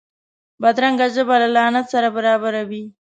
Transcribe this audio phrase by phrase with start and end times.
[0.61, 2.83] بدرنګه ژبه له لعنت سره برابره وي